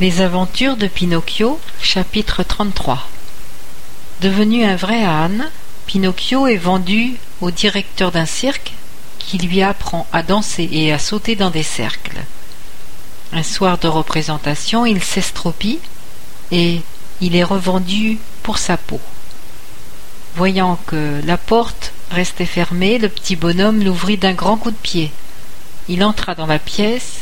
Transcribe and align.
Les 0.00 0.22
aventures 0.22 0.76
de 0.76 0.88
Pinocchio, 0.88 1.60
chapitre 1.80 2.42
33 2.42 3.08
Devenu 4.22 4.64
un 4.64 4.74
vrai 4.74 5.04
âne, 5.04 5.48
Pinocchio 5.86 6.48
est 6.48 6.56
vendu 6.56 7.14
au 7.40 7.52
directeur 7.52 8.10
d'un 8.10 8.26
cirque 8.26 8.72
qui 9.20 9.38
lui 9.38 9.62
apprend 9.62 10.08
à 10.12 10.24
danser 10.24 10.68
et 10.72 10.92
à 10.92 10.98
sauter 10.98 11.36
dans 11.36 11.50
des 11.50 11.62
cercles. 11.62 12.24
Un 13.32 13.44
soir 13.44 13.78
de 13.78 13.86
représentation, 13.86 14.84
il 14.84 15.00
s'estropie 15.00 15.78
et 16.50 16.82
il 17.20 17.36
est 17.36 17.44
revendu 17.44 18.18
pour 18.42 18.58
sa 18.58 18.76
peau. 18.76 18.98
Voyant 20.34 20.76
que 20.88 21.20
la 21.24 21.36
porte 21.36 21.92
restait 22.10 22.46
fermée, 22.46 22.98
le 22.98 23.08
petit 23.08 23.36
bonhomme 23.36 23.84
l'ouvrit 23.84 24.18
d'un 24.18 24.32
grand 24.32 24.56
coup 24.56 24.72
de 24.72 24.76
pied. 24.76 25.12
Il 25.88 26.02
entra 26.02 26.34
dans 26.34 26.46
la 26.46 26.58
pièce 26.58 27.20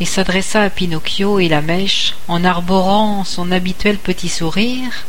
et 0.00 0.04
s'adressa 0.04 0.62
à 0.62 0.70
Pinocchio 0.70 1.38
et 1.38 1.48
la 1.48 1.62
mèche 1.62 2.14
en 2.28 2.44
arborant 2.44 3.24
son 3.24 3.52
habituel 3.52 3.98
petit 3.98 4.28
sourire. 4.28 5.04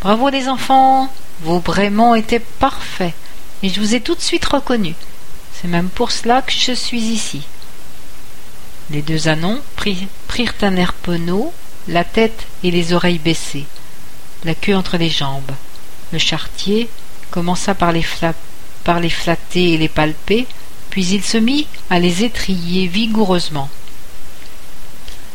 Bravo 0.00 0.30
les 0.30 0.48
enfants, 0.48 1.12
vos 1.42 1.60
braiements 1.60 2.14
étaient 2.14 2.40
parfaits 2.40 3.14
et 3.62 3.68
je 3.68 3.80
vous 3.80 3.94
ai 3.94 4.00
tout 4.00 4.14
de 4.14 4.20
suite 4.20 4.44
reconnus. 4.44 4.96
C'est 5.54 5.68
même 5.68 5.88
pour 5.88 6.10
cela 6.10 6.42
que 6.42 6.52
je 6.52 6.72
suis 6.72 7.00
ici. 7.00 7.42
Les 8.90 9.02
deux 9.02 9.28
anons 9.28 9.60
prirent 9.76 10.54
un 10.62 10.76
air 10.76 10.92
penaud, 10.92 11.52
la 11.88 12.04
tête 12.04 12.46
et 12.64 12.70
les 12.70 12.92
oreilles 12.92 13.18
baissées, 13.18 13.66
la 14.44 14.54
queue 14.54 14.74
entre 14.74 14.96
les 14.96 15.10
jambes. 15.10 15.52
Le 16.12 16.18
chartier 16.18 16.88
commença 17.30 17.74
par 17.74 17.92
les, 17.92 18.04
par 18.84 19.00
les 19.00 19.10
flatter 19.10 19.72
et 19.72 19.78
les 19.78 19.88
palper, 19.88 20.46
puis 20.90 21.06
il 21.06 21.22
se 21.22 21.38
mit 21.38 21.66
à 21.90 21.98
les 21.98 22.24
étriller 22.24 22.86
vigoureusement. 22.86 23.70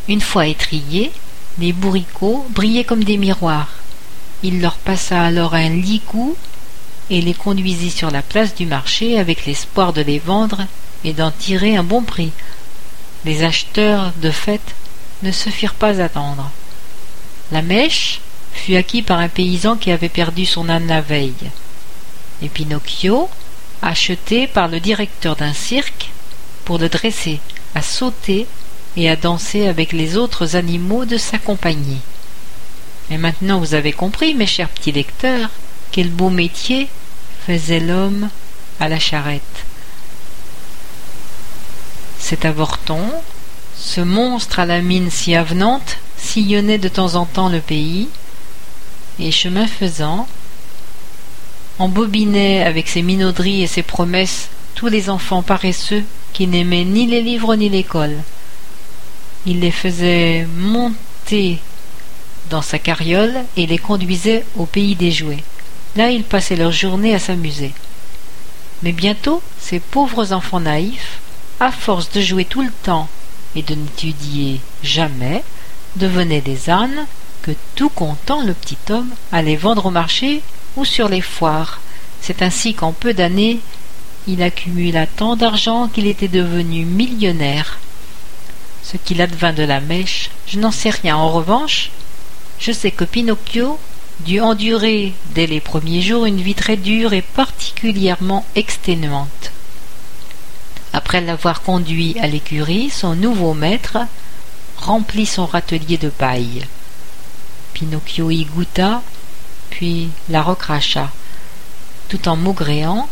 Une 0.07 0.21
fois 0.21 0.47
étrillés, 0.47 1.11
les 1.59 1.73
bourricots 1.73 2.45
brillaient 2.51 2.83
comme 2.83 3.03
des 3.03 3.17
miroirs. 3.17 3.69
Il 4.43 4.61
leur 4.61 4.75
passa 4.75 5.21
alors 5.21 5.53
un 5.55 5.69
licou 5.69 6.37
et 7.09 7.21
les 7.21 7.33
conduisit 7.33 7.91
sur 7.91 8.11
la 8.11 8.21
place 8.21 8.55
du 8.55 8.65
marché 8.65 9.19
avec 9.19 9.45
l'espoir 9.45 9.93
de 9.93 10.01
les 10.01 10.19
vendre 10.19 10.65
et 11.03 11.13
d'en 11.13 11.31
tirer 11.31 11.75
un 11.75 11.83
bon 11.83 12.03
prix. 12.03 12.31
Les 13.25 13.43
acheteurs, 13.43 14.13
de 14.21 14.31
fait, 14.31 14.61
ne 15.23 15.31
se 15.31 15.49
firent 15.49 15.73
pas 15.73 16.01
attendre. 16.01 16.51
La 17.51 17.61
mèche 17.61 18.21
fut 18.53 18.75
acquis 18.75 19.01
par 19.01 19.19
un 19.19 19.29
paysan 19.29 19.75
qui 19.75 19.91
avait 19.91 20.09
perdu 20.09 20.45
son 20.45 20.69
âne 20.69 20.87
la 20.87 21.01
veille. 21.01 21.33
Et 22.41 22.49
Pinocchio, 22.49 23.29
acheté 23.81 24.47
par 24.47 24.67
le 24.67 24.79
directeur 24.79 25.35
d'un 25.35 25.53
cirque, 25.53 26.11
pour 26.65 26.77
le 26.77 26.89
dresser 26.89 27.39
à 27.75 27.81
sauter 27.81 28.45
et 28.97 29.09
à 29.09 29.15
danser 29.15 29.67
avec 29.67 29.93
les 29.93 30.17
autres 30.17 30.55
animaux 30.55 31.05
de 31.05 31.17
sa 31.17 31.37
compagnie. 31.37 32.01
Et 33.11 33.17
maintenant 33.17 33.59
vous 33.59 33.75
avez 33.75 33.93
compris, 33.93 34.33
mes 34.33 34.47
chers 34.47 34.69
petits 34.69 34.91
lecteurs, 34.91 35.49
quel 35.91 36.09
beau 36.09 36.29
métier 36.29 36.89
faisait 37.45 37.79
l'homme 37.79 38.29
à 38.79 38.89
la 38.89 38.99
charrette. 38.99 39.41
Cet 42.19 42.43
avorton, 42.43 43.03
ce 43.77 44.01
monstre 44.01 44.59
à 44.59 44.65
la 44.65 44.81
mine 44.81 45.11
si 45.11 45.35
avenante, 45.35 45.97
sillonnait 46.17 46.79
de 46.79 46.89
temps 46.89 47.15
en 47.15 47.25
temps 47.25 47.49
le 47.49 47.61
pays, 47.61 48.09
et 49.19 49.31
chemin 49.31 49.67
faisant, 49.67 50.27
embobinait 51.79 52.63
avec 52.63 52.89
ses 52.89 53.03
minauderies 53.03 53.61
et 53.61 53.67
ses 53.67 53.83
promesses 53.83 54.49
tous 54.75 54.87
les 54.87 55.09
enfants 55.09 55.43
paresseux 55.43 56.03
qui 56.33 56.47
n'aimaient 56.47 56.83
ni 56.83 57.05
les 57.05 57.21
livres 57.21 57.55
ni 57.55 57.69
l'école. 57.69 58.17
Il 59.49 59.61
les 59.61 59.71
faisait 59.71 60.45
monter 60.57 61.59
dans 62.49 62.61
sa 62.61 62.79
carriole 62.79 63.33
et 63.55 63.65
les 63.65 63.77
conduisait 63.77 64.43
au 64.57 64.65
pays 64.65 64.95
des 64.95 65.09
jouets. 65.09 65.43
Là, 65.95 66.11
ils 66.11 66.25
passaient 66.25 66.57
leur 66.57 66.73
journée 66.73 67.15
à 67.15 67.19
s'amuser. 67.19 67.71
Mais 68.83 68.91
bientôt, 68.91 69.41
ces 69.57 69.79
pauvres 69.79 70.33
enfants 70.33 70.59
naïfs, 70.59 71.19
à 71.61 71.71
force 71.71 72.11
de 72.11 72.19
jouer 72.19 72.43
tout 72.43 72.61
le 72.61 72.73
temps 72.83 73.07
et 73.55 73.61
de 73.61 73.73
n'étudier 73.73 74.59
jamais, 74.83 75.45
devenaient 75.95 76.41
des 76.41 76.69
ânes 76.69 77.05
que 77.41 77.51
tout 77.75 77.89
content 77.89 78.43
le 78.43 78.53
petit 78.53 78.77
homme 78.89 79.11
allait 79.31 79.55
vendre 79.55 79.85
au 79.85 79.91
marché 79.91 80.41
ou 80.75 80.83
sur 80.83 81.07
les 81.07 81.21
foires. 81.21 81.79
C'est 82.19 82.41
ainsi 82.41 82.73
qu'en 82.73 82.91
peu 82.91 83.13
d'années, 83.13 83.61
il 84.27 84.43
accumula 84.43 85.07
tant 85.07 85.37
d'argent 85.37 85.87
qu'il 85.87 86.05
était 86.05 86.27
devenu 86.27 86.83
millionnaire 86.83 87.79
ce 88.89 88.95
qu'il 88.95 89.21
advint 89.21 89.51
de 89.51 89.63
la 89.63 89.81
mèche, 89.81 90.29
je 90.47 90.59
n'en 90.59 90.71
sais 90.71 90.91
rien. 90.91 91.17
En 91.17 91.29
revanche, 91.29 91.91
je 92.57 92.71
sais 92.71 92.91
que 92.91 93.03
Pinocchio 93.03 93.77
dut 94.21 94.39
endurer 94.39 95.13
dès 95.35 95.45
les 95.45 95.59
premiers 95.59 96.01
jours 96.01 96.25
une 96.25 96.41
vie 96.41 96.55
très 96.55 96.77
dure 96.77 97.11
et 97.11 97.21
particulièrement 97.21 98.45
exténuante. 98.55 99.51
Après 100.93 101.19
l'avoir 101.19 101.61
conduit 101.61 102.17
à 102.19 102.27
l'écurie, 102.27 102.89
son 102.89 103.13
nouveau 103.13 103.53
maître 103.53 103.97
remplit 104.77 105.25
son 105.25 105.45
râtelier 105.45 105.97
de 105.97 106.09
paille. 106.09 106.65
Pinocchio 107.73 108.31
y 108.31 108.45
goûta, 108.45 109.01
puis 109.69 110.09
la 110.29 110.41
recracha. 110.41 111.11
Tout 112.07 112.29
en 112.29 112.37
maugréant, 112.37 113.09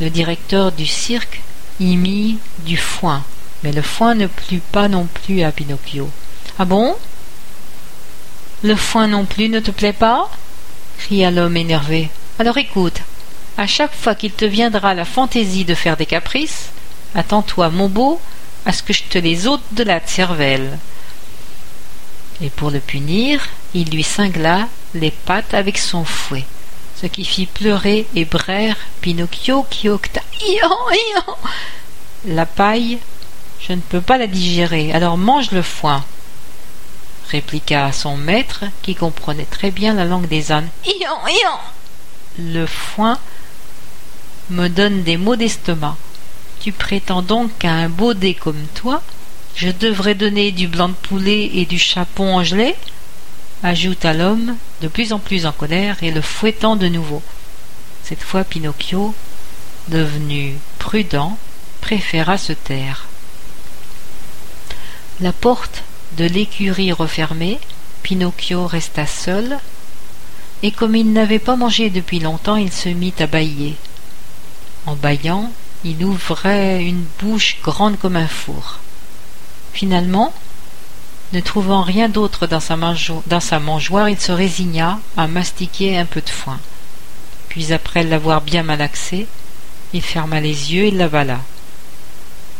le 0.00 0.08
directeur 0.08 0.72
du 0.72 0.86
cirque 0.86 1.42
y 1.80 1.96
mit 1.96 2.38
du 2.64 2.78
foin 2.78 3.22
mais 3.62 3.72
le 3.72 3.82
foin 3.82 4.14
ne 4.14 4.26
plut 4.26 4.62
pas 4.72 4.88
non 4.88 5.06
plus 5.06 5.42
à 5.42 5.52
Pinocchio. 5.52 6.10
Ah 6.58 6.64
bon? 6.64 6.94
Le 8.62 8.76
foin 8.76 9.08
non 9.08 9.24
plus 9.24 9.48
ne 9.48 9.60
te 9.60 9.70
plaît 9.70 9.92
pas? 9.92 10.30
cria 10.98 11.30
l'homme 11.30 11.56
énervé. 11.56 12.10
Alors 12.38 12.58
écoute, 12.58 13.00
à 13.56 13.66
chaque 13.66 13.94
fois 13.94 14.14
qu'il 14.14 14.32
te 14.32 14.44
viendra 14.44 14.94
la 14.94 15.04
fantaisie 15.04 15.64
de 15.64 15.74
faire 15.74 15.96
des 15.96 16.06
caprices, 16.06 16.70
attends-toi, 17.14 17.70
mon 17.70 17.88
beau, 17.88 18.20
à 18.64 18.72
ce 18.72 18.82
que 18.82 18.92
je 18.92 19.02
te 19.04 19.18
les 19.18 19.46
ôte 19.46 19.62
de 19.72 19.82
la 19.82 20.00
cervelle. 20.06 20.78
Et 22.40 22.50
pour 22.50 22.70
le 22.70 22.80
punir, 22.80 23.40
il 23.74 23.90
lui 23.90 24.02
cingla 24.02 24.68
les 24.94 25.10
pattes 25.10 25.54
avec 25.54 25.78
son 25.78 26.04
fouet, 26.04 26.44
ce 27.00 27.06
qui 27.06 27.24
fit 27.24 27.46
pleurer 27.46 28.06
et 28.14 28.24
braire 28.24 28.76
Pinocchio 29.00 29.66
qui 29.68 29.88
octa. 29.88 30.20
La 32.24 32.46
paille 32.46 32.98
je 33.66 33.72
ne 33.72 33.80
peux 33.80 34.00
pas 34.00 34.18
la 34.18 34.26
digérer, 34.26 34.92
alors 34.92 35.16
mange 35.18 35.50
le 35.52 35.62
foin, 35.62 36.04
répliqua 37.30 37.92
son 37.92 38.16
maître, 38.16 38.64
qui 38.82 38.94
comprenait 38.94 39.44
très 39.44 39.70
bien 39.70 39.94
la 39.94 40.04
langue 40.04 40.28
des 40.28 40.52
ânes. 40.52 40.68
Le 42.38 42.66
foin 42.66 43.18
me 44.50 44.68
donne 44.68 45.02
des 45.02 45.16
maux 45.16 45.36
d'estomac. 45.36 45.96
Tu 46.60 46.72
prétends 46.72 47.22
donc 47.22 47.50
qu'à 47.58 47.72
un 47.72 47.88
baudet 47.88 48.34
comme 48.34 48.66
toi, 48.74 49.02
je 49.54 49.68
devrais 49.68 50.14
donner 50.14 50.50
du 50.50 50.68
blanc 50.68 50.88
de 50.88 50.94
poulet 50.94 51.50
et 51.54 51.66
du 51.66 51.78
chapon 51.78 52.36
en 52.36 52.44
gelée 52.44 52.74
ajouta 53.62 54.12
l'homme, 54.12 54.56
de 54.80 54.88
plus 54.88 55.12
en 55.12 55.18
plus 55.18 55.46
en 55.46 55.52
colère, 55.52 56.02
et 56.02 56.10
le 56.10 56.20
fouettant 56.20 56.76
de 56.76 56.88
nouveau. 56.88 57.22
Cette 58.02 58.22
fois 58.22 58.44
Pinocchio, 58.44 59.14
devenu 59.88 60.56
prudent, 60.78 61.38
préféra 61.80 62.38
se 62.38 62.52
taire. 62.52 63.06
La 65.20 65.32
porte 65.32 65.82
de 66.16 66.24
l'écurie 66.24 66.92
refermée, 66.92 67.60
Pinocchio 68.02 68.66
resta 68.66 69.06
seul, 69.06 69.58
et 70.62 70.70
comme 70.70 70.96
il 70.96 71.12
n'avait 71.12 71.38
pas 71.38 71.56
mangé 71.56 71.90
depuis 71.90 72.18
longtemps, 72.18 72.56
il 72.56 72.72
se 72.72 72.88
mit 72.88 73.14
à 73.18 73.26
bâiller. 73.26 73.76
En 74.86 74.94
bâillant, 74.94 75.52
il 75.84 76.04
ouvrait 76.04 76.82
une 76.82 77.04
bouche 77.20 77.58
grande 77.62 77.98
comme 77.98 78.16
un 78.16 78.28
four. 78.28 78.78
Finalement, 79.72 80.32
ne 81.32 81.40
trouvant 81.40 81.82
rien 81.82 82.08
d'autre 82.08 82.46
dans 82.46 82.60
sa, 82.60 82.76
mangeoire, 83.58 84.08
il 84.08 84.20
se 84.20 84.32
résigna 84.32 84.98
à 85.16 85.26
mastiquer 85.26 85.96
un 85.96 86.04
peu 86.04 86.20
de 86.20 86.28
foin. 86.28 86.58
Puis 87.48 87.72
après 87.72 88.02
l'avoir 88.02 88.42
bien 88.42 88.62
malaxé, 88.62 89.26
il 89.92 90.02
ferma 90.02 90.40
les 90.40 90.74
yeux 90.74 90.84
et 90.84 90.90
l'avala. 90.90 91.40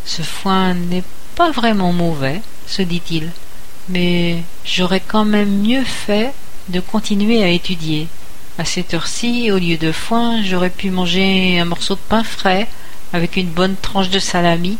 Ce 0.04 0.22
foin 0.22 0.74
n'est 0.74 1.04
pas 1.34 1.50
vraiment 1.50 1.92
mauvais, 1.92 2.40
se 2.66 2.82
dit-il, 2.82 3.30
mais 3.88 4.42
j'aurais 4.64 5.00
quand 5.00 5.24
même 5.24 5.62
mieux 5.62 5.84
fait 5.84 6.32
de 6.68 6.80
continuer 6.80 7.42
à 7.42 7.48
étudier. 7.48 8.08
À 8.58 8.64
cette 8.64 8.94
heure-ci, 8.94 9.50
au 9.50 9.58
lieu 9.58 9.76
de 9.76 9.92
foin, 9.92 10.42
j'aurais 10.42 10.70
pu 10.70 10.90
manger 10.90 11.58
un 11.58 11.64
morceau 11.64 11.94
de 11.94 12.00
pain 12.08 12.22
frais 12.22 12.68
avec 13.12 13.36
une 13.36 13.48
bonne 13.48 13.76
tranche 13.76 14.10
de 14.10 14.18
salami. 14.18 14.78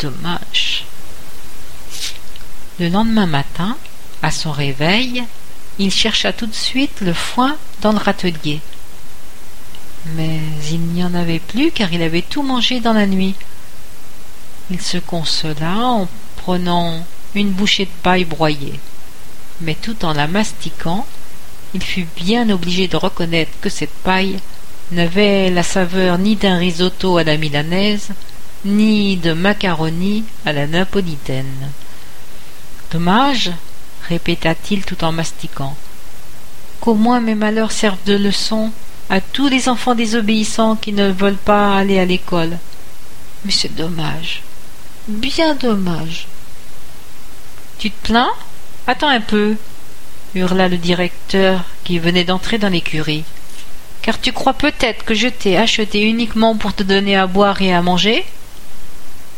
Dommage. 0.00 0.84
Le 2.78 2.88
lendemain 2.88 3.26
matin, 3.26 3.76
à 4.22 4.30
son 4.30 4.52
réveil, 4.52 5.24
il 5.78 5.90
chercha 5.92 6.32
tout 6.32 6.46
de 6.46 6.54
suite 6.54 7.00
le 7.00 7.12
foin 7.12 7.56
dans 7.80 7.92
le 7.92 7.98
râtelier. 7.98 8.60
Mais 10.14 10.40
il 10.70 10.80
n'y 10.80 11.04
en 11.04 11.14
avait 11.14 11.40
plus 11.40 11.70
car 11.70 11.92
il 11.92 12.02
avait 12.02 12.22
tout 12.22 12.42
mangé 12.42 12.80
dans 12.80 12.92
la 12.92 13.06
nuit. 13.06 13.34
Il 14.70 14.80
se 14.80 14.98
consola 14.98 15.76
en 15.78 16.08
prenant 16.36 17.02
une 17.34 17.50
bouchée 17.50 17.86
de 17.86 18.02
paille 18.02 18.24
broyée. 18.24 18.80
mais 19.60 19.74
tout 19.74 20.04
en 20.04 20.12
la 20.12 20.26
mastiquant, 20.26 21.06
il 21.74 21.82
fut 21.82 22.06
bien 22.16 22.48
obligé 22.50 22.88
de 22.88 22.96
reconnaître 22.96 23.50
que 23.60 23.68
cette 23.68 23.94
paille 24.04 24.38
n'avait 24.92 25.50
la 25.50 25.62
saveur 25.62 26.18
ni 26.18 26.36
d'un 26.36 26.58
risotto 26.58 27.18
à 27.18 27.24
la 27.24 27.36
milanaise, 27.36 28.10
ni 28.64 29.16
de 29.16 29.32
macaroni 29.32 30.24
à 30.46 30.52
la 30.52 30.66
napolitaine. 30.66 31.70
Dommage, 32.90 33.52
répéta-t-il 34.08 34.84
tout 34.84 35.04
en 35.04 35.12
mastiquant, 35.12 35.76
qu'au 36.80 36.94
moins 36.94 37.20
mes 37.20 37.34
malheurs 37.34 37.72
servent 37.72 38.04
de 38.06 38.16
leçon 38.16 38.70
à 39.10 39.20
tous 39.20 39.48
les 39.48 39.68
enfants 39.68 39.94
désobéissants 39.94 40.76
qui 40.76 40.92
ne 40.92 41.10
veulent 41.10 41.36
pas 41.36 41.76
aller 41.76 41.98
à 41.98 42.04
l'école. 42.04 42.58
Mais 43.44 43.52
c'est 43.52 43.74
dommage, 43.74 44.42
bien 45.08 45.54
dommage. 45.54 46.26
Tu 47.78 47.90
te 47.90 48.06
plains? 48.06 48.30
Attends 48.86 49.08
un 49.08 49.20
peu, 49.20 49.56
hurla 50.34 50.68
le 50.68 50.76
directeur 50.76 51.64
qui 51.84 51.98
venait 51.98 52.24
d'entrer 52.24 52.58
dans 52.58 52.68
l'écurie. 52.68 53.24
Car 54.02 54.20
tu 54.20 54.32
crois 54.32 54.54
peut-être 54.54 55.04
que 55.04 55.14
je 55.14 55.28
t'ai 55.28 55.56
acheté 55.56 56.02
uniquement 56.02 56.56
pour 56.56 56.74
te 56.74 56.82
donner 56.82 57.16
à 57.16 57.26
boire 57.26 57.60
et 57.62 57.72
à 57.72 57.82
manger? 57.82 58.24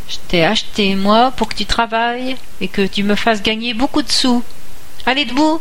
Je 0.08 0.16
t'ai 0.28 0.44
acheté, 0.44 0.96
moi, 0.96 1.32
pour 1.36 1.48
que 1.48 1.54
tu 1.54 1.66
travailles 1.66 2.36
et 2.60 2.68
que 2.68 2.84
tu 2.84 3.04
me 3.04 3.14
fasses 3.14 3.42
gagner 3.42 3.74
beaucoup 3.74 4.02
de 4.02 4.10
sous. 4.10 4.42
Allez 5.06 5.24
debout 5.24 5.60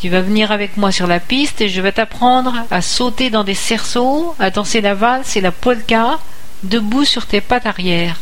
Tu 0.00 0.08
vas 0.08 0.20
venir 0.20 0.50
avec 0.50 0.76
moi 0.76 0.90
sur 0.90 1.06
la 1.06 1.20
piste 1.20 1.60
et 1.60 1.68
je 1.68 1.80
vais 1.80 1.92
t'apprendre 1.92 2.54
à 2.70 2.82
sauter 2.82 3.30
dans 3.30 3.44
des 3.44 3.54
cerceaux, 3.54 4.34
à 4.40 4.50
danser 4.50 4.80
la 4.80 4.94
valse 4.94 5.36
et 5.36 5.40
la 5.40 5.52
polka, 5.52 6.18
debout 6.64 7.04
sur 7.04 7.26
tes 7.26 7.40
pattes 7.40 7.66
arrière. 7.66 8.18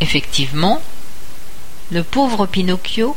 Effectivement, 0.00 0.80
le 1.90 2.02
pauvre 2.02 2.46
Pinocchio 2.46 3.16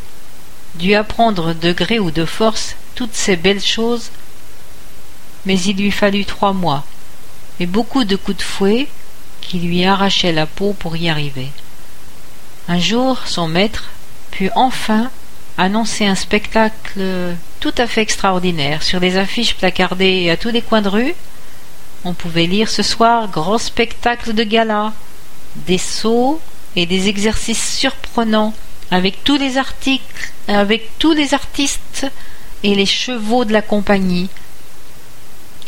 dut 0.76 0.96
apprendre 0.96 1.54
de 1.54 1.72
gré 1.74 2.00
ou 2.00 2.12
de 2.12 2.26
force 2.26 2.76
toutes 2.96 3.14
ces 3.14 3.36
belles 3.36 3.62
choses, 3.62 4.10
mais 5.46 5.60
il 5.60 5.78
lui 5.78 5.92
fallut 5.92 6.26
trois 6.26 6.54
mois 6.54 6.86
et 7.60 7.66
beaucoup 7.66 8.04
de 8.04 8.16
coups 8.16 8.38
de 8.38 8.44
fouet 8.44 8.88
qui 9.42 9.60
lui 9.60 9.86
arrachaient 9.86 10.32
la 10.32 10.46
peau 10.46 10.74
pour 10.74 10.96
y 10.96 11.10
arriver. 11.10 11.50
Un 12.68 12.80
jour, 12.80 13.20
son 13.26 13.48
maître 13.48 13.86
put 14.32 14.50
enfin 14.56 15.12
annoncer 15.62 16.06
un 16.06 16.16
spectacle 16.16 17.36
tout 17.60 17.74
à 17.78 17.88
fait 17.88 18.02
extraordinaire. 18.02 18.84
Sur 18.84 19.00
les 19.00 19.18
affiches 19.18 19.56
placardées 19.56 20.30
à 20.30 20.38
tous 20.38 20.50
les 20.50 20.62
coins 20.62 20.82
de 20.82 20.90
rue, 20.90 21.14
on 22.04 22.14
pouvait 22.14 22.48
lire 22.48 22.70
ce 22.70 22.84
soir 22.84 23.30
grand 23.30 23.58
spectacle 23.58 24.34
de 24.34 24.44
gala, 24.44 24.94
des 25.68 25.78
sauts, 25.78 26.42
et 26.76 26.86
des 26.86 27.08
exercices 27.08 27.78
surprenants 27.78 28.54
avec 28.92 29.24
tous 29.24 29.38
les 29.38 29.58
articles, 29.58 30.32
avec 30.48 30.98
tous 31.00 31.14
les 31.14 31.34
artistes 31.34 32.08
et 32.64 32.76
les 32.76 32.86
chevaux 32.86 33.46
de 33.46 33.54
la 33.54 33.62
compagnie. 33.62 34.30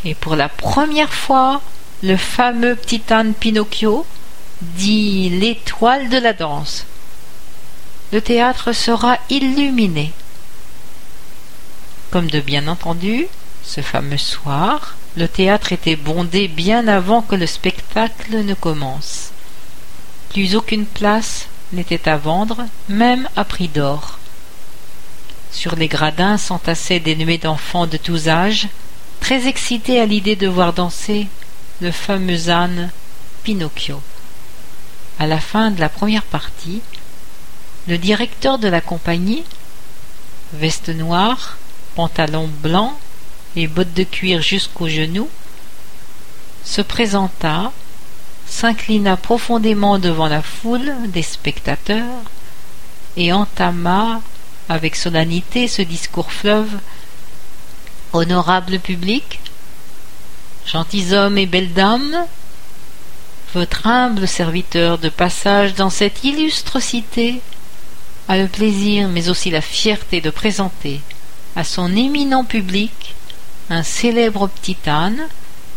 Et 0.05 0.15
pour 0.15 0.35
la 0.35 0.49
première 0.49 1.13
fois, 1.13 1.61
le 2.03 2.17
fameux 2.17 2.75
petit 2.75 3.01
âne 3.09 3.33
Pinocchio 3.33 4.05
dit 4.61 5.29
l'étoile 5.29 6.09
de 6.09 6.17
la 6.17 6.33
danse. 6.33 6.85
Le 8.13 8.21
théâtre 8.21 8.73
sera 8.73 9.17
illuminé. 9.31 10.11
Comme 12.11 12.29
de 12.29 12.41
bien 12.41 12.67
entendu, 12.67 13.25
ce 13.63 13.81
fameux 13.81 14.19
soir, 14.19 14.93
le 15.17 15.27
théâtre 15.27 15.73
était 15.73 15.95
bondé 15.95 16.47
bien 16.47 16.87
avant 16.87 17.23
que 17.23 17.33
le 17.33 17.47
spectacle 17.47 18.43
ne 18.43 18.53
commence. 18.53 19.31
Plus 20.29 20.55
aucune 20.55 20.85
place 20.85 21.47
n'était 21.71 22.07
à 22.07 22.17
vendre, 22.17 22.67
même 22.87 23.27
à 23.35 23.45
prix 23.45 23.67
d'or. 23.67 24.19
Sur 25.51 25.75
les 25.75 25.87
gradins 25.87 26.37
s'entassaient 26.37 26.99
des 26.99 27.15
nuées 27.15 27.39
d'enfants 27.39 27.87
de 27.87 27.97
tous 27.97 28.27
âges, 28.27 28.67
très 29.21 29.47
excités 29.47 29.99
à 29.99 30.05
l'idée 30.05 30.35
de 30.35 30.47
voir 30.47 30.73
danser 30.73 31.27
le 31.81 31.89
fameux 31.89 32.51
âne 32.51 32.91
Pinocchio. 33.41 33.99
À 35.17 35.25
la 35.25 35.39
fin 35.39 35.71
de 35.71 35.79
la 35.79 35.89
première 35.89 36.21
partie, 36.21 36.83
le 37.87 37.97
directeur 37.97 38.59
de 38.59 38.67
la 38.67 38.81
compagnie, 38.81 39.43
veste 40.53 40.89
noire, 40.89 41.57
pantalon 41.95 42.49
blanc 42.61 42.97
et 43.55 43.67
bottes 43.67 43.93
de 43.93 44.03
cuir 44.03 44.41
jusqu'aux 44.41 44.87
genoux, 44.87 45.29
se 46.63 46.81
présenta 46.81 47.71
s'inclina 48.47 49.17
profondément 49.17 49.99
devant 49.99 50.27
la 50.27 50.41
foule 50.41 50.93
des 51.07 51.23
spectateurs 51.23 52.21
et 53.17 53.33
entama 53.33 54.21
avec 54.69 54.95
solennité 54.95 55.67
ce 55.67 55.81
discours 55.81 56.31
fleuve 56.31 56.69
Honorable 58.13 58.77
public, 58.77 59.39
gentilshommes 60.67 61.39
et 61.39 61.47
belles 61.47 61.73
dames, 61.73 62.27
votre 63.55 63.87
humble 63.87 64.27
serviteur 64.27 64.99
de 64.99 65.09
passage 65.09 65.73
dans 65.73 65.89
cette 65.89 66.23
illustre 66.23 66.79
cité 66.79 67.41
le 68.37 68.47
plaisir 68.47 69.07
mais 69.09 69.29
aussi 69.29 69.49
la 69.49 69.61
fierté 69.61 70.21
de 70.21 70.29
présenter 70.29 71.01
à 71.55 71.63
son 71.63 71.95
éminent 71.95 72.45
public 72.45 73.15
un 73.69 73.83
célèbre 73.83 74.47
petit 74.47 74.77
âne 74.87 75.27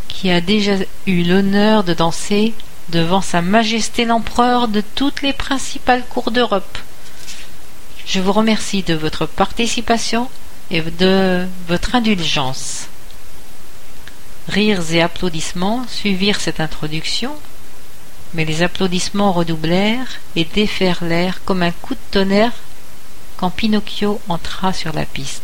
qui 0.08 0.30
a 0.30 0.40
déjà 0.40 0.76
eu 1.06 1.22
l'honneur 1.22 1.84
de 1.84 1.94
danser 1.94 2.54
devant 2.88 3.20
Sa 3.20 3.42
Majesté 3.42 4.04
l'Empereur 4.04 4.68
de 4.68 4.80
toutes 4.80 5.22
les 5.22 5.32
principales 5.32 6.04
cours 6.08 6.30
d'Europe. 6.30 6.78
Je 8.06 8.20
vous 8.20 8.32
remercie 8.32 8.82
de 8.82 8.94
votre 8.94 9.26
participation 9.26 10.28
et 10.70 10.80
de 10.80 11.46
votre 11.68 11.94
indulgence. 11.94 12.86
Rires 14.48 14.92
et 14.92 15.02
applaudissements 15.02 15.84
suivirent 15.88 16.40
cette 16.40 16.60
introduction, 16.60 17.32
mais 18.34 18.44
les 18.44 18.62
applaudissements 18.62 19.32
redoublèrent 19.32 20.20
et 20.34 20.44
déferlèrent 20.44 21.44
comme 21.44 21.62
un 21.62 21.70
coup 21.70 21.94
de 21.94 22.00
tonnerre 22.10 22.52
quand 23.36 23.50
Pinocchio 23.50 24.20
entra 24.28 24.72
sur 24.72 24.92
la 24.92 25.04
piste. 25.04 25.42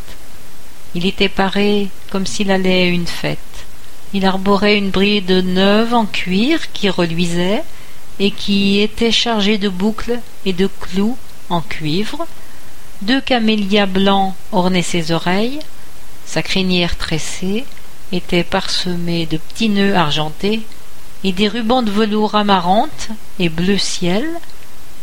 Il 0.94 1.06
était 1.06 1.28
paré 1.28 1.88
comme 2.10 2.26
s'il 2.26 2.50
allait 2.50 2.82
à 2.82 2.86
une 2.86 3.06
fête. 3.06 3.38
Il 4.14 4.26
arborait 4.26 4.76
une 4.76 4.90
bride 4.90 5.30
neuve 5.30 5.94
en 5.94 6.04
cuir 6.04 6.72
qui 6.72 6.90
reluisait 6.90 7.62
et 8.18 8.30
qui 8.30 8.80
était 8.80 9.12
chargée 9.12 9.58
de 9.58 9.68
boucles 9.68 10.20
et 10.44 10.52
de 10.52 10.68
clous 10.80 11.16
en 11.48 11.60
cuivre. 11.60 12.26
Deux 13.00 13.20
camélias 13.20 13.86
blancs 13.86 14.34
ornaient 14.52 14.82
ses 14.82 15.12
oreilles. 15.12 15.60
Sa 16.26 16.42
crinière 16.42 16.96
tressée 16.96 17.64
était 18.12 18.44
parsemée 18.44 19.26
de 19.26 19.38
petits 19.38 19.70
nœuds 19.70 19.96
argentés 19.96 20.62
et 21.24 21.32
des 21.32 21.48
rubans 21.48 21.82
de 21.82 21.90
velours 21.90 22.34
amarante 22.34 23.08
et 23.38 23.48
bleu 23.48 23.78
ciel 23.78 24.26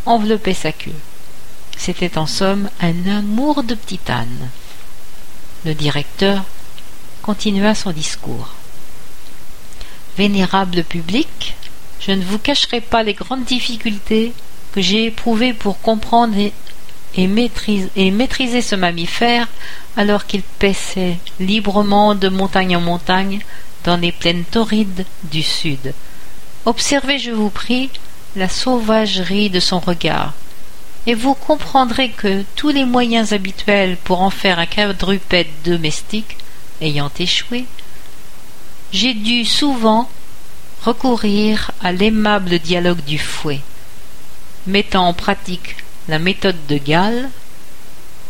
enveloppaient 0.06 0.54
sa 0.54 0.72
queue. 0.72 0.92
C'était 1.78 2.18
en 2.18 2.28
somme 2.28 2.70
un 2.82 3.08
amour 3.08 3.64
de 3.64 3.76
petit 3.76 4.00
âne. 4.10 4.50
Le 5.66 5.74
directeur 5.74 6.44
continua 7.22 7.76
son 7.76 7.92
discours. 7.92 8.50
Vénérable 10.18 10.84
public, 10.84 11.56
je 12.00 12.12
ne 12.12 12.24
vous 12.24 12.40
cacherai 12.40 12.82
pas 12.82 13.04
les 13.04 13.14
grandes 13.14 13.46
difficultés 13.46 14.34
que 14.74 14.82
j'ai 14.82 15.06
éprouvées 15.06 15.54
pour 15.54 15.80
comprendre 15.82 16.36
et, 17.16 17.28
maîtriser, 17.28 18.62
ce 18.62 18.76
mammifère 18.76 19.48
alors 19.98 20.26
qu'il 20.26 20.42
paissait 20.42 21.18
librement 21.40 22.16
de 22.16 22.30
montagne 22.30 22.76
en 22.76 22.82
montagne 22.82 23.40
dans 23.84 23.98
les 23.98 24.12
plaines 24.12 24.44
torrides 24.44 25.06
du 25.24 25.44
sud. 25.44 25.94
Observez, 26.66 27.20
je 27.20 27.32
vous 27.32 27.50
prie, 27.50 27.90
la 28.36 28.50
sauvagerie 28.50 29.50
de 29.50 29.60
son 29.60 29.80
regard, 29.80 30.34
et 31.08 31.16
vous 31.16 31.34
comprendrez 31.34 32.10
que 32.10 32.44
tous 32.56 32.70
les 32.70 32.86
moyens 32.86 33.34
habituels 33.34 33.98
pour 34.04 34.22
en 34.22 34.30
faire 34.30 34.60
un 34.60 34.66
quadrupède 34.66 35.48
domestique 35.64 36.38
ayant 36.82 37.12
échoué, 37.18 37.66
j'ai 38.92 39.14
dû 39.14 39.46
souvent 39.46 40.10
recourir 40.84 41.72
à 41.82 41.92
l'aimable 41.92 42.60
dialogue 42.60 43.04
du 43.06 43.18
fouet. 43.18 43.62
Mettant 44.68 45.08
en 45.08 45.14
pratique 45.14 45.78
la 46.08 46.20
méthode 46.20 46.58
de 46.68 46.78
Gall, 46.78 47.30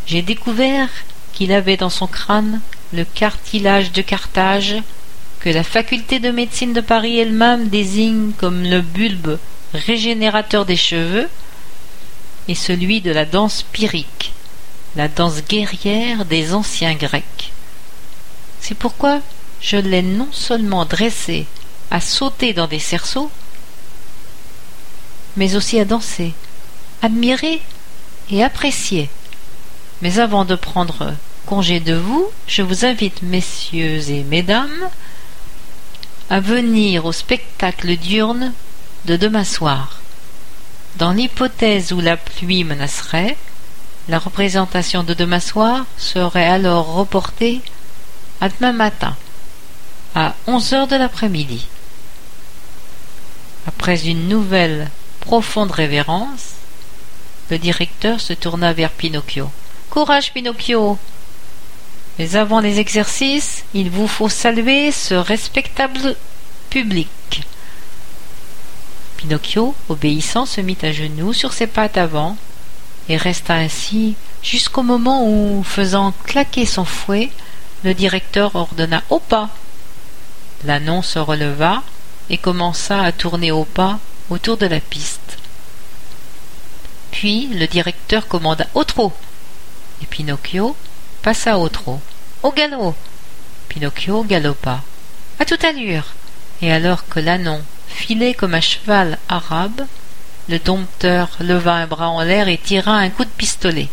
j'ai 0.05 0.21
découvert 0.21 0.89
qu'il 1.33 1.51
avait 1.51 1.77
dans 1.77 1.89
son 1.89 2.07
crâne 2.07 2.61
le 2.91 3.05
cartilage 3.05 3.91
de 3.91 4.01
Carthage, 4.01 4.77
que 5.39 5.49
la 5.49 5.63
faculté 5.63 6.19
de 6.19 6.31
médecine 6.31 6.73
de 6.73 6.81
Paris 6.81 7.19
elle-même 7.19 7.69
désigne 7.69 8.31
comme 8.37 8.63
le 8.63 8.81
bulbe 8.81 9.37
régénérateur 9.73 10.65
des 10.65 10.75
cheveux, 10.75 11.29
et 12.47 12.55
celui 12.55 13.01
de 13.01 13.11
la 13.11 13.25
danse 13.25 13.63
pyrrhique, 13.71 14.33
la 14.95 15.07
danse 15.07 15.43
guerrière 15.47 16.25
des 16.25 16.53
anciens 16.53 16.95
Grecs. 16.95 17.51
C'est 18.59 18.75
pourquoi 18.75 19.21
je 19.61 19.77
l'ai 19.77 20.01
non 20.01 20.27
seulement 20.31 20.85
dressé 20.85 21.45
à 21.91 22.01
sauter 22.01 22.53
dans 22.53 22.67
des 22.67 22.79
cerceaux, 22.79 23.29
mais 25.37 25.55
aussi 25.55 25.79
à 25.79 25.85
danser, 25.85 26.33
admirer 27.01 27.61
et 28.31 28.43
apprécier. 28.43 29.09
Mais 30.01 30.19
avant 30.19 30.45
de 30.45 30.55
prendre 30.55 31.13
congé 31.45 31.79
de 31.79 31.93
vous, 31.93 32.27
je 32.47 32.61
vous 32.61 32.85
invite, 32.85 33.21
messieurs 33.21 34.09
et 34.09 34.23
mesdames, 34.23 34.89
à 36.29 36.39
venir 36.39 37.05
au 37.05 37.11
spectacle 37.11 37.95
diurne 37.97 38.53
de 39.05 39.15
demain 39.15 39.43
soir. 39.43 39.99
Dans 40.97 41.11
l'hypothèse 41.11 41.91
où 41.91 42.01
la 42.01 42.17
pluie 42.17 42.63
menacerait, 42.63 43.37
la 44.07 44.19
représentation 44.19 45.03
de 45.03 45.13
demain 45.13 45.39
soir 45.39 45.85
serait 45.97 46.47
alors 46.47 46.93
reportée 46.93 47.61
à 48.41 48.49
demain 48.49 48.73
matin, 48.73 49.15
à 50.15 50.35
onze 50.47 50.73
heures 50.73 50.87
de 50.87 50.95
l'après-midi. 50.95 51.67
Après 53.67 54.07
une 54.07 54.27
nouvelle 54.27 54.89
profonde 55.19 55.71
révérence, 55.71 56.53
le 57.49 57.57
directeur 57.57 58.19
se 58.19 58.33
tourna 58.33 58.73
vers 58.73 58.91
Pinocchio. 58.91 59.49
Courage, 59.89 60.31
Pinocchio 60.33 60.97
Mais 62.19 62.35
avant 62.35 62.59
les 62.59 62.79
exercices, 62.79 63.63
il 63.73 63.89
vous 63.89 64.07
faut 64.07 64.27
saluer 64.27 64.91
ce 64.91 65.13
respectable 65.13 66.17
public. 66.69 67.09
Pinocchio, 69.15 69.73
obéissant, 69.87 70.45
se 70.45 70.59
mit 70.59 70.77
à 70.81 70.91
genoux 70.91 71.31
sur 71.31 71.53
ses 71.53 71.65
pattes 71.65 71.97
avant 71.97 72.35
et 73.07 73.15
resta 73.15 73.55
ainsi 73.55 74.15
jusqu'au 74.43 74.83
moment 74.83 75.25
où, 75.25 75.63
faisant 75.63 76.13
claquer 76.25 76.65
son 76.65 76.83
fouet, 76.83 77.29
le 77.85 77.93
directeur 77.93 78.53
ordonna 78.53 79.01
au 79.09 79.19
pas. 79.19 79.49
L'annon 80.65 81.01
se 81.01 81.19
releva 81.19 81.83
et 82.29 82.37
commença 82.37 83.01
à 83.01 83.13
tourner 83.13 83.51
au 83.53 83.63
pas 83.63 83.97
autour 84.29 84.57
de 84.57 84.65
la 84.65 84.81
piste. 84.81 85.37
Puis 87.11 87.47
le 87.47 87.65
directeur 87.65 88.27
commanda 88.27 88.67
au 88.75 88.83
trot, 88.83 89.13
et 90.03 90.05
Pinocchio 90.05 90.75
passa 91.21 91.57
au 91.57 91.69
trot. 91.69 91.99
Au 92.41 92.53
galop 92.53 92.95
Pinocchio 93.67 94.23
galopa, 94.23 94.79
à 95.39 95.45
toute 95.45 95.65
allure, 95.65 96.05
et 96.61 96.71
alors 96.71 97.05
que 97.09 97.19
l'ânon 97.19 97.61
filait 97.89 98.33
comme 98.33 98.53
un 98.53 98.61
cheval 98.61 99.17
arabe, 99.27 99.85
le 100.47 100.57
dompteur 100.57 101.31
leva 101.41 101.73
un 101.73 101.85
bras 101.85 102.07
en 102.07 102.23
l'air 102.23 102.47
et 102.47 102.57
tira 102.57 102.93
un 102.93 103.09
coup 103.09 103.25
de 103.25 103.29
pistolet. 103.29 103.89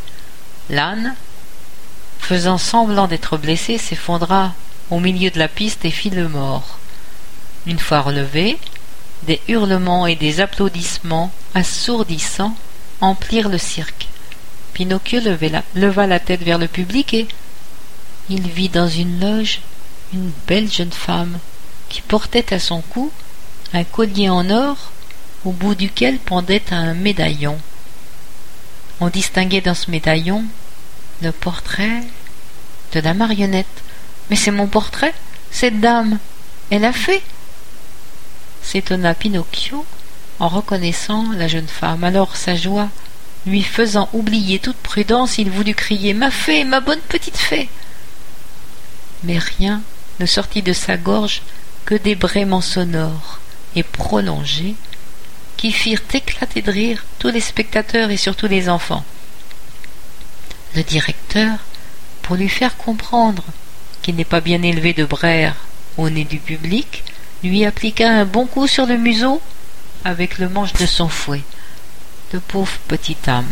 L'âne, 0.71 1.17
faisant 2.21 2.57
semblant 2.57 3.09
d'être 3.09 3.37
blessé, 3.37 3.79
s'effondra 3.79 4.55
au 4.91 5.01
milieu 5.01 5.31
de 5.31 5.41
la 5.41 5.49
piste 5.49 5.85
et 5.85 5.91
fit 5.91 6.11
le 6.11 6.29
mort. 6.29 6.79
Une 7.67 7.81
fois 7.81 8.01
relevé, 8.01 8.59
des 9.25 9.41
hurlements 9.49 10.07
et 10.07 10.15
des 10.15 10.41
applaudissements 10.41 11.33
assourdissants 11.55 12.57
emplirent 13.01 13.49
le 13.49 13.59
cirque. 13.59 14.07
Pinocchio 14.73 15.21
leva 15.75 16.07
la 16.07 16.21
tête 16.21 16.45
vers 16.45 16.59
le 16.59 16.69
public 16.69 17.13
et 17.13 17.27
il 18.29 18.49
vit 18.49 18.69
dans 18.69 18.89
une 18.89 19.21
loge 19.21 19.61
une 20.13 20.31
belle 20.47 20.71
jeune 20.71 20.93
femme 20.93 21.39
qui 21.89 22.01
portait 22.03 22.55
à 22.55 22.59
son 22.59 22.81
cou 22.81 23.11
un 23.73 23.85
collier 23.85 24.29
en 24.29 24.51
or 24.51 24.77
au 25.45 25.53
bout 25.53 25.75
duquel 25.75 26.19
pendait 26.19 26.73
un 26.73 26.95
médaillon. 26.95 27.59
On 29.01 29.09
distinguait 29.09 29.61
dans 29.61 29.75
ce 29.75 29.91
médaillon 29.91 30.45
le 31.23 31.31
portrait 31.31 32.03
de 32.93 33.01
la 33.01 33.15
marionnette. 33.15 33.67
Mais 34.31 34.37
c'est 34.37 34.51
mon 34.51 34.67
portrait, 34.67 35.15
cette 35.51 35.81
dame. 35.81 36.19
Elle 36.71 36.85
a 36.85 36.93
fait 36.93 37.23
s'étonna 38.63 39.15
Pinocchio 39.15 39.87
en 40.41 40.49
reconnaissant 40.49 41.31
la 41.33 41.47
jeune 41.47 41.69
femme. 41.69 42.03
Alors 42.03 42.37
sa 42.37 42.57
joie 42.57 42.89
lui 43.47 43.63
faisant 43.63 44.09
oublier 44.13 44.59
toute 44.59 44.77
prudence, 44.77 45.39
il 45.39 45.51
voulut 45.51 45.75
crier 45.75 46.15
Ma 46.15 46.33
fée, 46.33 46.65
ma 46.65 46.81
bonne 46.81 47.01
petite 47.09 47.37
fée. 47.37 47.69
Mais 49.23 49.39
rien 49.39 49.83
ne 50.21 50.27
sortit 50.27 50.63
de 50.63 50.73
sa 50.73 50.97
gorge 50.97 51.43
que 51.85 51.95
des 51.95 52.15
braiements 52.15 52.61
sonores 52.61 53.41
et 53.75 53.83
prolongés 53.83 54.75
qui 55.57 55.73
firent 55.73 56.03
éclater 56.13 56.63
de 56.63 56.71
rire 56.71 57.05
tous 57.19 57.29
les 57.29 57.41
spectateurs 57.41 58.11
et 58.11 58.17
surtout 58.17 58.47
les 58.47 58.69
enfants. 58.69 59.05
Le 60.75 60.83
directeur, 60.83 61.59
pour 62.23 62.37
lui 62.37 62.49
faire 62.49 62.77
comprendre 62.77 63.45
qu'il 64.03 64.17
n'est 64.17 64.25
pas 64.25 64.41
bien 64.41 64.63
élevé 64.63 64.93
de 64.93 65.05
brère 65.05 65.57
au 65.97 66.11
nez 66.11 66.25
du 66.25 66.39
public, 66.39 67.05
lui 67.43 67.65
appliqua 67.65 68.09
un 68.09 68.25
bon 68.25 68.47
coup 68.47 68.67
sur 68.67 68.87
le 68.87 68.97
museau 68.97 69.41
avec 70.05 70.39
le 70.39 70.49
manche 70.49 70.75
de 70.75 70.87
son 70.87 71.09
fouet. 71.09 71.43
De 72.33 72.39
pauvre 72.39 72.77
petite 72.89 73.29
âme. 73.29 73.47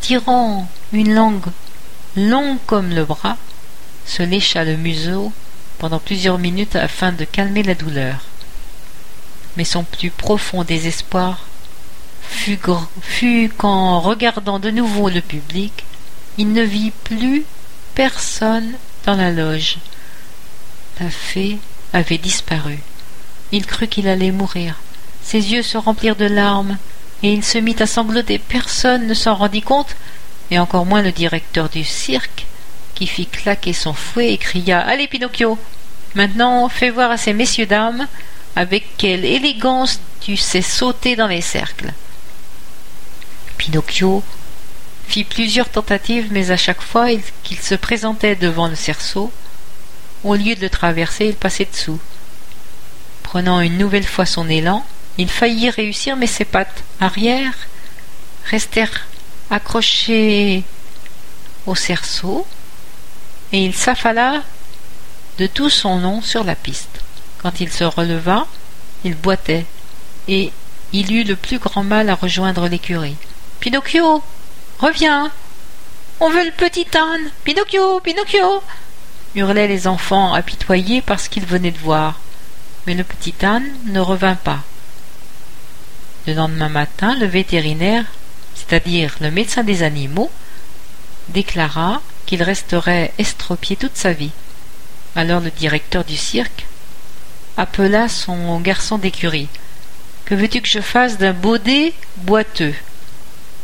Tirant 0.00 0.68
une 0.92 1.14
langue 1.14 1.46
longue 2.16 2.58
comme 2.66 2.90
le 2.90 3.04
bras, 3.04 3.36
se 4.06 4.22
lécha 4.22 4.64
le 4.64 4.76
museau 4.76 5.32
pendant 5.78 5.98
plusieurs 5.98 6.38
minutes 6.38 6.76
afin 6.76 7.12
de 7.12 7.24
calmer 7.24 7.62
la 7.62 7.74
douleur. 7.74 8.20
Mais 9.56 9.64
son 9.64 9.84
plus 9.84 10.10
profond 10.10 10.64
désespoir 10.64 11.46
fut, 12.22 12.58
fut 13.00 13.50
qu'en 13.56 14.00
regardant 14.00 14.58
de 14.58 14.70
nouveau 14.70 15.08
le 15.08 15.20
public, 15.20 15.84
il 16.38 16.52
ne 16.52 16.62
vit 16.62 16.92
plus 17.04 17.44
personne 17.94 18.72
dans 19.04 19.16
la 19.16 19.32
loge. 19.32 19.78
La 21.00 21.10
fée 21.10 21.58
avait 21.92 22.18
disparu. 22.18 22.78
Il 23.52 23.66
crut 23.66 23.88
qu'il 23.88 24.08
allait 24.08 24.32
mourir. 24.32 24.76
Ses 25.22 25.52
yeux 25.52 25.62
se 25.62 25.78
remplirent 25.78 26.16
de 26.16 26.26
larmes, 26.26 26.78
et 27.22 27.32
il 27.32 27.44
se 27.44 27.58
mit 27.58 27.76
à 27.80 27.86
sangloter. 27.86 28.38
Personne 28.38 29.06
ne 29.06 29.14
s'en 29.14 29.34
rendit 29.34 29.62
compte, 29.62 29.96
et 30.50 30.58
encore 30.58 30.86
moins 30.86 31.02
le 31.02 31.12
directeur 31.12 31.68
du 31.68 31.84
cirque, 31.84 32.46
qui 32.96 33.06
fit 33.06 33.26
claquer 33.26 33.72
son 33.72 33.92
fouet 33.92 34.32
et 34.32 34.38
cria 34.38 34.80
Allez, 34.80 35.06
Pinocchio 35.06 35.56
Maintenant, 36.16 36.68
fais 36.68 36.90
voir 36.90 37.10
à 37.10 37.18
ces 37.18 37.34
messieurs 37.34 37.66
dames 37.66 38.08
avec 38.56 38.96
quelle 38.96 39.24
élégance 39.24 40.00
tu 40.20 40.36
sais 40.36 40.62
sauter 40.62 41.14
dans 41.14 41.26
les 41.28 41.42
cercles. 41.42 41.92
Pinocchio 43.58 44.24
fit 45.06 45.24
plusieurs 45.24 45.68
tentatives, 45.68 46.28
mais 46.30 46.50
à 46.50 46.56
chaque 46.56 46.80
fois 46.80 47.08
qu'il 47.44 47.60
se 47.60 47.74
présentait 47.74 48.34
devant 48.34 48.66
le 48.66 48.74
cerceau, 48.74 49.30
au 50.24 50.34
lieu 50.34 50.54
de 50.54 50.62
le 50.62 50.70
traverser, 50.70 51.26
il 51.26 51.34
passait 51.34 51.68
dessous. 51.70 52.00
Prenant 53.22 53.60
une 53.60 53.76
nouvelle 53.76 54.06
fois 54.06 54.24
son 54.24 54.48
élan, 54.48 54.84
il 55.18 55.28
faillit 55.28 55.70
réussir, 55.70 56.16
mais 56.16 56.26
ses 56.26 56.46
pattes 56.46 56.82
arrière 56.98 57.52
restèrent 58.46 59.06
accrochées 59.50 60.64
au 61.66 61.74
cerceau, 61.74 62.46
et 63.52 63.64
il 63.64 63.74
s'affala 63.74 64.42
de 65.38 65.46
tout 65.46 65.70
son 65.70 65.98
long 65.98 66.22
sur 66.22 66.44
la 66.44 66.54
piste. 66.54 67.00
Quand 67.38 67.60
il 67.60 67.72
se 67.72 67.84
releva, 67.84 68.46
il 69.04 69.14
boitait, 69.14 69.66
et 70.28 70.52
il 70.92 71.12
eut 71.12 71.24
le 71.24 71.36
plus 71.36 71.58
grand 71.58 71.84
mal 71.84 72.08
à 72.08 72.14
rejoindre 72.14 72.68
l'écurie. 72.68 73.16
Pinocchio 73.60 74.22
Reviens 74.78 75.30
On 76.20 76.28
veut 76.28 76.44
le 76.44 76.50
petit 76.50 76.86
âne 76.96 77.30
Pinocchio 77.44 78.00
Pinocchio 78.00 78.62
hurlaient 79.34 79.68
les 79.68 79.86
enfants 79.86 80.32
apitoyés 80.32 81.02
parce 81.02 81.28
qu'ils 81.28 81.46
venaient 81.46 81.70
de 81.70 81.78
voir. 81.78 82.18
Mais 82.86 82.94
le 82.94 83.04
petit 83.04 83.34
âne 83.42 83.66
ne 83.86 84.00
revint 84.00 84.34
pas. 84.34 84.60
Le 86.26 86.34
lendemain 86.34 86.68
matin, 86.68 87.14
le 87.18 87.26
vétérinaire, 87.26 88.04
c'est-à-dire 88.54 89.14
le 89.20 89.30
médecin 89.30 89.62
des 89.62 89.82
animaux, 89.82 90.30
déclara 91.28 92.00
qu'il 92.26 92.42
resterait 92.42 93.12
estropié 93.18 93.76
toute 93.76 93.96
sa 93.96 94.12
vie. 94.12 94.32
Alors 95.14 95.40
le 95.40 95.50
directeur 95.50 96.04
du 96.04 96.16
cirque 96.16 96.66
appela 97.56 98.08
son 98.08 98.60
garçon 98.60 98.98
d'écurie. 98.98 99.48
Que 100.26 100.34
veux-tu 100.34 100.60
que 100.60 100.68
je 100.68 100.80
fasse 100.80 101.18
d'un 101.18 101.32
baudet 101.32 101.94
boiteux? 102.18 102.74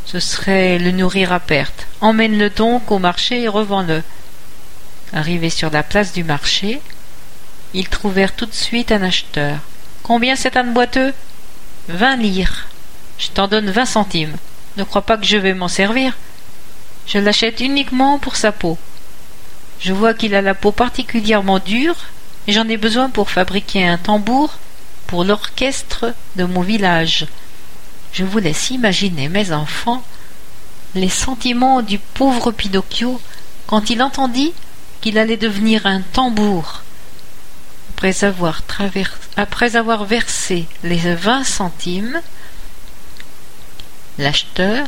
Ce 0.05 0.19
serait 0.19 0.79
le 0.79 0.91
nourrir 0.91 1.31
à 1.31 1.39
perte. 1.39 1.87
Emmène-le 2.01 2.49
donc 2.49 2.91
au 2.91 2.99
marché 2.99 3.41
et 3.41 3.47
revends-le. 3.47 4.01
Arrivés 5.13 5.49
sur 5.49 5.69
la 5.69 5.83
place 5.83 6.13
du 6.13 6.23
marché, 6.23 6.81
ils 7.73 7.89
trouvèrent 7.89 8.35
tout 8.35 8.45
de 8.45 8.53
suite 8.53 8.91
un 8.91 9.03
acheteur. 9.03 9.57
Combien 10.01 10.35
cet 10.35 10.57
âne 10.57 10.73
boiteux? 10.73 11.13
Vingt 11.87 12.15
lires. 12.15 12.67
Je 13.19 13.27
t'en 13.27 13.47
donne 13.47 13.69
vingt 13.69 13.85
centimes. 13.85 14.35
Ne 14.77 14.83
crois 14.83 15.03
pas 15.03 15.17
que 15.17 15.25
je 15.25 15.37
vais 15.37 15.53
m'en 15.53 15.67
servir. 15.67 16.17
Je 17.07 17.19
l'achète 17.19 17.59
uniquement 17.59 18.19
pour 18.19 18.35
sa 18.35 18.51
peau. 18.51 18.77
Je 19.79 19.93
vois 19.93 20.13
qu'il 20.13 20.35
a 20.35 20.41
la 20.41 20.53
peau 20.53 20.71
particulièrement 20.71 21.59
dure, 21.59 21.95
et 22.47 22.53
j'en 22.53 22.67
ai 22.67 22.77
besoin 22.77 23.09
pour 23.09 23.29
fabriquer 23.29 23.85
un 23.85 23.97
tambour 23.97 24.53
pour 25.07 25.23
l'orchestre 25.23 26.13
de 26.35 26.43
mon 26.43 26.61
village. 26.61 27.27
Je 28.13 28.23
vous 28.23 28.39
laisse 28.39 28.69
imaginer, 28.69 29.27
mes 29.27 29.51
enfants, 29.51 30.03
les 30.95 31.09
sentiments 31.09 31.81
du 31.81 31.99
pauvre 31.99 32.51
Pinocchio 32.51 33.19
quand 33.67 33.89
il 33.89 34.01
entendit 34.01 34.53
qu'il 35.01 35.17
allait 35.17 35.37
devenir 35.37 35.85
un 35.85 36.01
tambour. 36.01 36.83
Après 39.35 39.75
avoir, 39.75 40.03
versé 40.03 40.67
les 40.83 40.97
vingt 41.15 41.43
centimes, 41.43 42.21
L'acheteur 44.19 44.87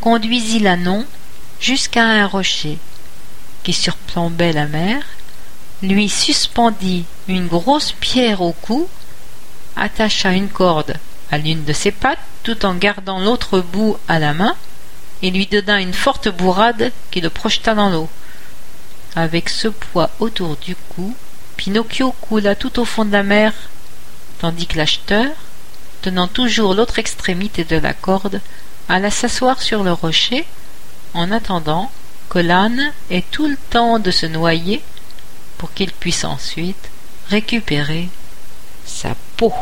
conduisit 0.00 0.60
l'ânon 0.60 1.04
jusqu'à 1.62 2.04
un 2.04 2.26
rocher 2.26 2.76
qui 3.62 3.72
surplombait 3.72 4.52
la 4.52 4.66
mer, 4.66 5.04
lui 5.80 6.08
suspendit 6.08 7.04
une 7.28 7.46
grosse 7.46 7.92
pierre 7.92 8.42
au 8.42 8.52
cou, 8.52 8.88
attacha 9.76 10.32
une 10.32 10.48
corde 10.48 10.96
à 11.30 11.38
l'une 11.38 11.64
de 11.64 11.72
ses 11.72 11.92
pattes 11.92 12.18
tout 12.42 12.66
en 12.66 12.74
gardant 12.74 13.20
l'autre 13.20 13.60
bout 13.60 13.96
à 14.08 14.18
la 14.18 14.34
main, 14.34 14.56
et 15.22 15.30
lui 15.30 15.46
donna 15.46 15.80
une 15.80 15.94
forte 15.94 16.28
bourrade 16.28 16.90
qui 17.12 17.20
le 17.20 17.30
projeta 17.30 17.74
dans 17.76 17.88
l'eau. 17.88 18.08
Avec 19.14 19.48
ce 19.48 19.68
poids 19.68 20.10
autour 20.18 20.56
du 20.56 20.74
cou, 20.74 21.14
Pinocchio 21.56 22.12
coula 22.20 22.56
tout 22.56 22.80
au 22.80 22.84
fond 22.84 23.04
de 23.04 23.12
la 23.12 23.22
mer, 23.22 23.52
tandis 24.40 24.66
que 24.66 24.76
l'acheteur, 24.76 25.30
tenant 26.02 26.26
toujours 26.26 26.74
l'autre 26.74 26.98
extrémité 26.98 27.62
de 27.62 27.76
la 27.76 27.92
corde, 27.92 28.40
alla 28.88 29.12
s'asseoir 29.12 29.62
sur 29.62 29.84
le 29.84 29.92
rocher, 29.92 30.44
en 31.14 31.30
attendant 31.30 31.90
l'âne 32.38 32.92
ait 33.10 33.24
tout 33.30 33.46
le 33.46 33.56
temps 33.70 33.98
de 33.98 34.10
se 34.10 34.26
noyer 34.26 34.82
pour 35.58 35.72
qu'il 35.72 35.92
puisse 35.92 36.24
ensuite 36.24 36.90
récupérer 37.28 38.08
sa 38.84 39.14
peau. 39.36 39.52